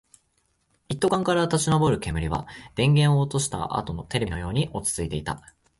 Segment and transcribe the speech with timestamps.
[0.89, 5.39] 一斗缶から立ち上る煙は、電源を落としたあとのテレビのように落ち着いていた